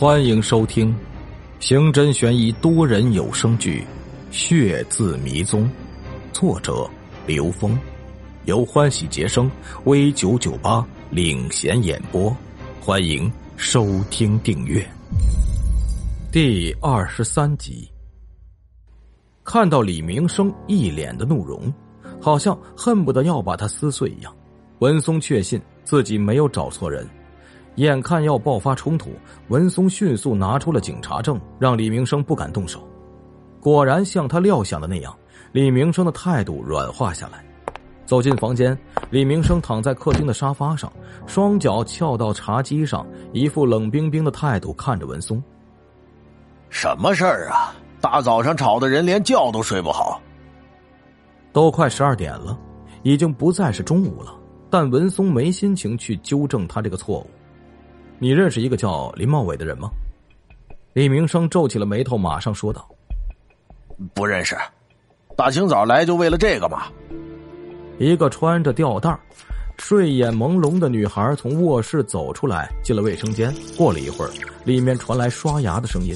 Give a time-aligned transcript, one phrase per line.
[0.00, 0.96] 欢迎收听
[1.58, 3.84] 刑侦悬疑多人有声剧
[4.34, 5.64] 《血字迷踪》，
[6.32, 6.88] 作者
[7.26, 7.78] 刘峰，
[8.46, 9.50] 由欢喜杰生
[9.84, 12.34] V 九九八领衔演播。
[12.80, 14.82] 欢迎收听订阅。
[16.32, 17.86] 第二十三集，
[19.44, 21.70] 看到李明生一脸的怒容，
[22.22, 24.34] 好像恨不得要把他撕碎一样。
[24.78, 27.06] 文松确信自己没有找错人。
[27.76, 29.10] 眼看要爆发冲突，
[29.48, 32.86] 文松迅速拿出了警察证，让李明生不敢动手。
[33.60, 35.16] 果然像他料想的那样，
[35.52, 37.44] 李明生的态度软化下来。
[38.04, 38.76] 走进房间，
[39.10, 40.92] 李明生躺在客厅的沙发上，
[41.26, 45.40] 双脚翘到茶几上，一副冷冰冰的态度看着文松。
[46.70, 47.72] 什么事儿啊？
[48.00, 50.20] 大早上吵的人连觉都睡不好。
[51.52, 52.58] 都快十二点了，
[53.02, 54.34] 已经不再是中午了，
[54.68, 57.26] 但文松没心情去纠正他这个错误。
[58.22, 59.88] 你认识一个叫林茂伟的人吗？
[60.92, 62.86] 李明生皱起了眉头，马上说道
[64.12, 64.54] ：“不认识，
[65.34, 66.82] 大清早来就为了这个吗？”
[67.98, 69.18] 一个穿着吊带、
[69.78, 73.54] 睡眼朦胧的女孩从卧室走出来，进了卫生间。
[73.74, 74.30] 过了一会儿，
[74.66, 76.14] 里面传来刷牙的声音。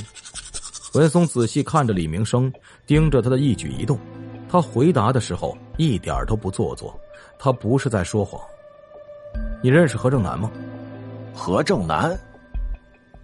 [0.92, 2.52] 文松仔细看着李明生，
[2.86, 3.98] 盯着他的一举一动。
[4.46, 6.94] 他回答的时候一点都不做作，
[7.38, 8.38] 他不是在说谎。
[9.62, 10.50] 你认识何正南吗？
[11.46, 12.18] 何正南，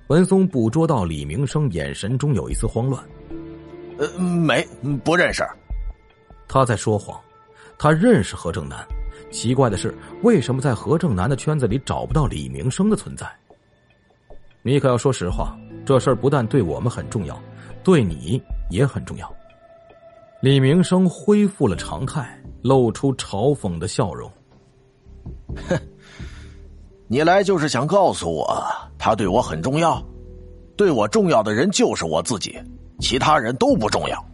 [0.09, 3.03] 文松捕捉到李明生眼神中有一丝慌乱。
[3.97, 4.63] 呃，没，
[5.03, 5.43] 不认识。
[6.47, 7.19] 他在说谎，
[7.79, 8.87] 他认识何正南。
[9.31, 13.27] 奇怪的是，为什么在何正南的圈子里找不到李明生的存在？
[14.61, 17.43] 你可要说实话，这事儿不但对我们很重要，
[17.83, 19.35] 对你也很重要。
[20.43, 24.31] 李明生恢复了常态，露出嘲讽的笑容。
[25.67, 25.81] 哼。
[27.13, 28.65] 你来就是想告诉我，
[28.97, 30.01] 他对我很重要，
[30.77, 32.57] 对我重要的人就是我自己，
[33.01, 34.25] 其他人都不重要。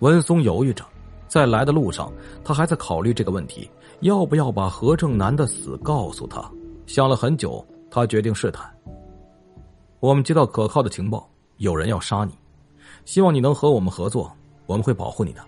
[0.00, 0.84] 文松犹豫着，
[1.28, 2.12] 在来的路上，
[2.44, 6.44] 他还在考虑这个问题：要不要把何正南的死告诉他？
[6.86, 8.70] 想了很久，他决定试探。
[9.98, 12.34] 我们接到可靠的情报，有人要杀你，
[13.06, 14.30] 希望你能和我们合作，
[14.66, 15.40] 我们会保护你的。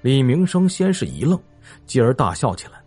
[0.00, 1.36] 李明生先是一愣，
[1.86, 2.80] 继而大笑起来。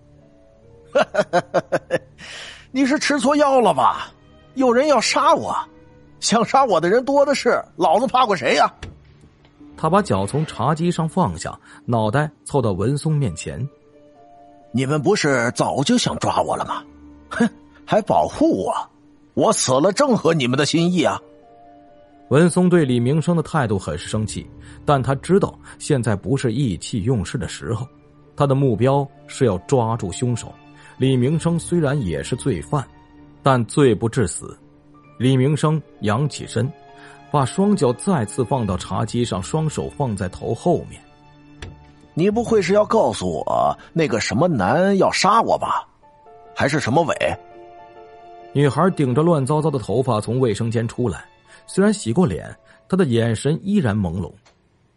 [2.71, 4.11] 你是吃错药了吧？
[4.55, 5.55] 有人要杀我，
[6.19, 8.71] 想杀我的人多的是，老子怕过谁呀？
[9.77, 13.67] 他把脚从茶几上放下，脑袋凑到文松面前。
[14.71, 16.83] 你们不是早就想抓我了吗？
[17.29, 17.49] 哼，
[17.85, 18.73] 还保护我？
[19.33, 21.21] 我死了正合你们的心意啊！
[22.29, 24.49] 文松对李明生的态度很是生气，
[24.85, 27.85] 但他知道现在不是意气用事的时候，
[28.35, 30.53] 他的目标是要抓住凶手。
[30.97, 32.85] 李明生虽然也是罪犯，
[33.43, 34.57] 但罪不至死。
[35.17, 36.71] 李明生扬起身，
[37.31, 41.01] 把双脚再次放到茶几上，双手放在头后面。
[42.13, 45.85] 你不会是要告诉我那个什么男要杀我吧？
[46.55, 47.15] 还是什么伟？
[48.53, 51.25] 女孩顶着乱糟糟的头发从卫生间出来，
[51.67, 52.55] 虽然洗过脸，
[52.87, 54.31] 她的眼神依然朦胧。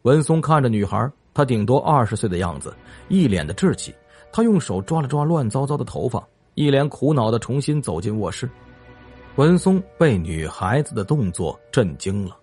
[0.03, 2.73] 文松看着女孩，她顶多二十岁的样子，
[3.09, 3.93] 一脸的稚气。
[4.33, 8.49] 他用手抓了抓乱糟糟的头发，一脸苦恼的重新走进卧室。
[9.37, 12.37] 文松被女孩子的动作震惊了，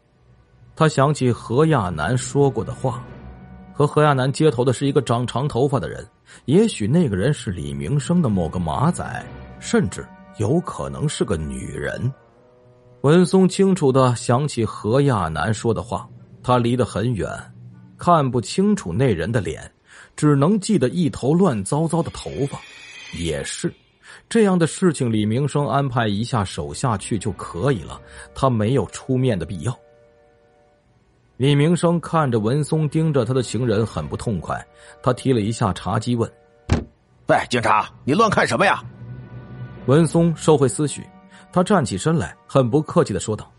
[0.75, 3.03] 他想起何亚楠说过的话：
[3.73, 6.07] 和何亚楠接头的是一个长长头发的人，
[6.45, 9.25] 也许那个人是李明生的某个马仔，
[9.59, 10.07] 甚至
[10.37, 12.11] 有可能是个女人。
[13.01, 16.07] 文松清楚的想起何亚楠说的话，
[16.41, 17.29] 他离得很远，
[17.97, 19.69] 看不清楚那人的脸。
[20.15, 22.59] 只能记得一头乱糟糟的头发，
[23.17, 23.73] 也是
[24.29, 25.11] 这样的事情。
[25.11, 27.99] 李明生安排一下手下去就可以了，
[28.33, 29.77] 他没有出面的必要。
[31.37, 34.65] 李明生看着文松盯着他的情人，很不痛快。
[35.03, 36.31] 他提了一下茶几，问
[37.27, 38.81] ：“喂，警察，你乱看什么呀？”
[39.85, 41.05] 文松收回思绪，
[41.51, 43.51] 他站起身来，很不客气的说道：“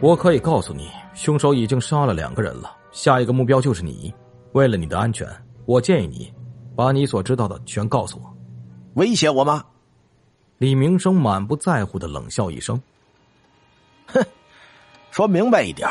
[0.00, 4.12] 我可以告诉你，凶手已经杀了两个人了。”下一个目标就是你，
[4.52, 5.28] 为了你的安全，
[5.66, 6.32] 我建议你
[6.74, 8.36] 把你所知道的全告诉我。
[8.94, 9.62] 威胁我吗？
[10.56, 12.80] 李明生满不在乎的冷笑一声
[14.08, 14.24] ：“哼，
[15.12, 15.86] 说明白一点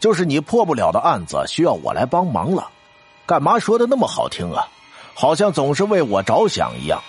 [0.00, 2.68] 就是你破不了的案子需要我来帮忙了。
[3.24, 4.66] 干嘛说的那么好听啊？
[5.14, 7.00] 好像总是为我着想一样。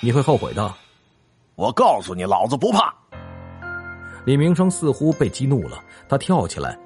[0.00, 0.74] 你会后悔的。
[1.54, 2.94] 我告诉你，老子不怕。”
[4.24, 5.78] 李明生似乎被激怒了，
[6.08, 6.78] 他跳起来。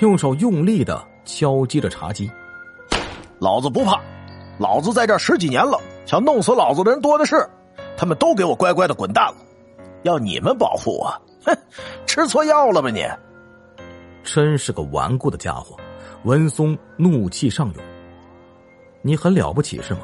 [0.00, 2.30] 用手用力的敲击着茶几，
[3.38, 4.00] 老子不怕，
[4.58, 7.48] 老子在这十几年了，想弄死老子的人多的是，
[7.96, 9.36] 他们都给我乖乖的滚蛋了。
[10.02, 11.22] 要你们保护我？
[11.44, 11.56] 哼，
[12.06, 13.06] 吃错药了吧你？
[14.24, 15.76] 真是个顽固的家伙！
[16.24, 17.84] 文松怒气上涌。
[19.00, 20.00] 你很了不起是吗？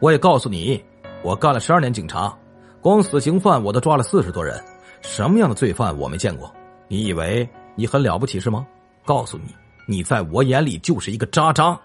[0.00, 0.82] 我也告诉你，
[1.22, 2.34] 我干了十二年警察，
[2.80, 4.58] 光死刑犯我都抓了四十多人，
[5.02, 6.50] 什么样的罪犯我没见过？
[6.88, 8.66] 你以为你很了不起是吗？
[9.04, 9.54] 告诉你，
[9.86, 11.78] 你在我眼里就是一个渣渣。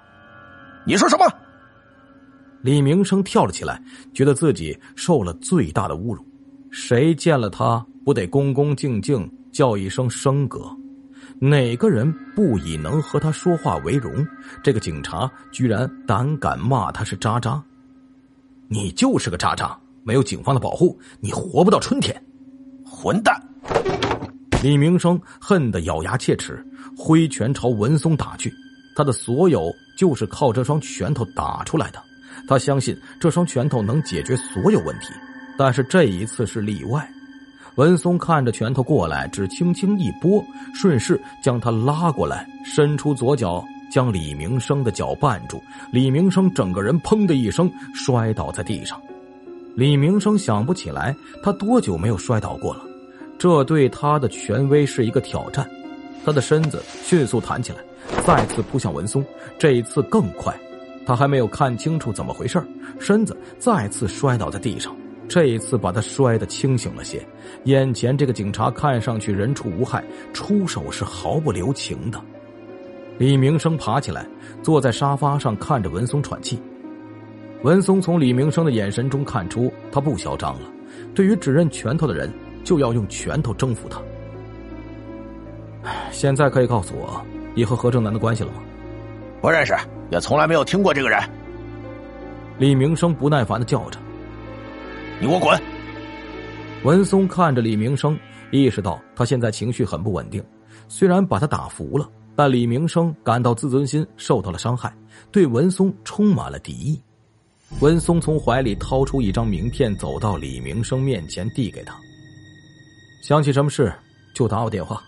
[0.86, 1.26] 你说什么？
[2.62, 3.82] 李明生跳了起来，
[4.14, 6.26] 觉得自己受了最大的侮辱。
[6.72, 10.60] 谁见了他不得恭恭敬敬叫一声生哥？
[11.40, 14.26] 哪个人不以能和他说话为荣？
[14.64, 17.64] 这个警察居然胆敢骂他是渣渣！
[18.68, 19.78] 你就是个渣渣！
[20.04, 22.20] 没有警方的保护，你活不到春天！
[22.86, 23.36] 混蛋！
[24.66, 26.60] 李明生恨得咬牙切齿，
[26.98, 28.52] 挥拳朝文松打去。
[28.96, 32.02] 他的所有就是靠这双拳头打出来的。
[32.48, 35.14] 他相信这双拳头能解决所有问题，
[35.56, 37.08] 但是这一次是例外。
[37.76, 45.62] 文松看着拳头过来，只轻轻一拨，顺势将他拉过来，伸出左脚将李明生的脚绊住。
[45.92, 49.00] 李明生整个人砰的一声摔倒在地上。
[49.76, 52.82] 李明生想不起来他多久没有摔倒过了。
[53.38, 55.70] 这对他的权威是一个挑战，
[56.26, 57.80] 他的身子迅速弹起来，
[58.26, 59.24] 再次扑向文松，
[59.58, 60.54] 这一次更快。
[61.06, 62.60] 他还没有看清楚怎么回事
[62.98, 64.96] 身子再次摔倒在地上，
[65.28, 67.24] 这一次把他摔得清醒了些。
[67.66, 70.04] 眼前这个警察看上去人畜无害，
[70.34, 72.20] 出手是毫不留情的。
[73.20, 74.26] 李明生爬起来，
[74.64, 76.60] 坐在沙发上看着文松喘气。
[77.62, 80.68] 文松从李明生的眼神中看出他不嚣张了，
[81.14, 82.32] 对于只认拳头的人。
[82.66, 84.02] 就要用拳头征服他。
[86.12, 87.24] 现在可以告诉我
[87.54, 88.62] 你和何正南的关系了吗？
[89.40, 89.74] 不认识，
[90.10, 91.22] 也从来没有听过这个人。
[92.58, 94.00] 李明生不耐烦的叫着
[95.22, 95.58] ：“你给我滚！”
[96.84, 98.18] 文松看着李明生，
[98.50, 100.44] 意识到他现在情绪很不稳定。
[100.88, 104.92] 虽然把他打服了，但李明生感到自尊心受到了伤害，
[105.32, 107.02] 对文松充满了敌意。
[107.82, 111.96] 文松从怀里掏出一张名片，走到李明生面前，递给他。
[113.26, 113.92] 想起什么事
[114.36, 115.02] 就打我电话。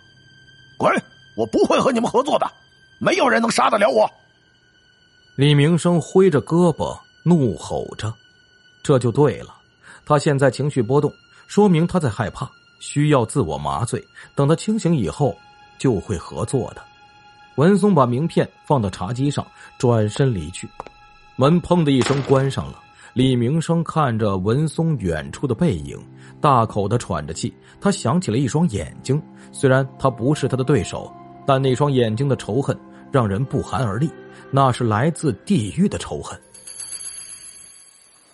[0.76, 0.92] 滚！
[1.36, 2.52] 我不会和你们合作的，
[2.98, 4.10] 没有人能杀得了我。
[5.36, 8.12] 李明生挥着胳膊怒吼着
[8.82, 9.54] ：“这就对了，
[10.04, 11.14] 他现在情绪波动，
[11.46, 12.50] 说明他在害怕，
[12.80, 14.04] 需要自我麻醉。
[14.34, 15.38] 等他清醒以后，
[15.78, 16.82] 就会合作的。”
[17.58, 19.46] 文松把名片放到茶几上，
[19.78, 20.68] 转身离去。
[21.36, 22.80] 门砰的一声关上了。
[23.18, 26.00] 李明生看着文松远处的背影，
[26.40, 27.52] 大口的喘着气。
[27.82, 29.20] 他想起了一双眼睛，
[29.52, 31.12] 虽然他不是他的对手，
[31.44, 32.78] 但那双眼睛的仇恨
[33.12, 34.08] 让人不寒而栗，
[34.52, 36.40] 那是来自地狱的仇恨。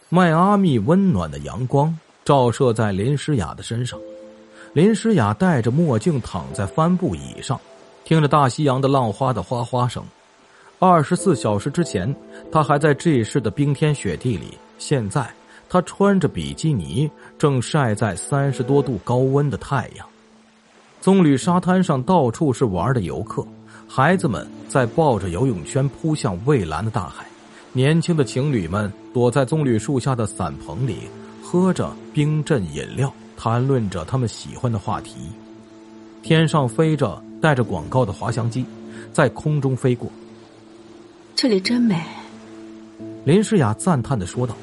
[0.10, 3.98] 迈阿密温暖的阳光照射在林诗雅的身上，
[4.74, 7.58] 林诗雅戴着墨镜躺在帆布椅上，
[8.04, 10.04] 听着大西洋的浪花的哗哗声。
[10.78, 12.14] 二十四小时之前，
[12.52, 14.58] 他还在 G 市的冰天雪地里。
[14.86, 15.26] 现在，
[15.70, 20.06] 他穿着比基尼，正晒在三十多度高温的太阳。
[21.00, 23.48] 棕榈沙滩上到处是玩的游客，
[23.88, 27.26] 孩子们在抱着游泳圈扑向蔚蓝的大海，
[27.72, 30.98] 年轻的情侣们躲在棕榈树下的伞棚里，
[31.42, 35.16] 喝着冰镇饮料，谈论着他们喜欢的话题。
[36.22, 38.66] 天上飞着带着广告的滑翔机，
[39.14, 40.12] 在空中飞过。
[41.38, 42.04] 这里真美，
[43.24, 44.54] 林诗雅赞叹的说道。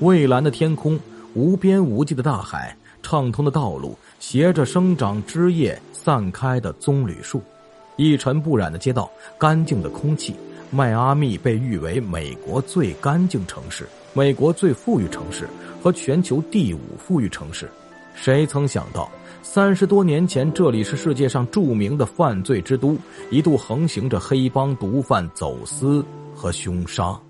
[0.00, 0.98] 蔚蓝的天空，
[1.34, 7.42] 无边无际的大海，畅通的道路，携着生长枝叶散开的棕榈树，
[7.96, 10.34] 一尘不染的街道，干净的空气。
[10.70, 15.48] 迈阿密被誉为美国最干净城市、美国最富裕城市
[15.82, 17.68] 和全球第五富裕城市。
[18.14, 19.10] 谁曾想到，
[19.42, 22.96] 三十多年前这里是世界上著名的犯罪之都，
[23.30, 26.02] 一度横行着黑帮、毒贩、走私
[26.34, 27.20] 和凶杀。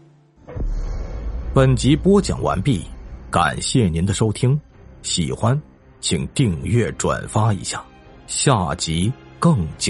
[1.52, 2.80] 本集播讲完毕，
[3.28, 4.58] 感谢您的收听，
[5.02, 5.60] 喜欢
[6.00, 7.82] 请订阅转发一下，
[8.28, 9.88] 下集更精。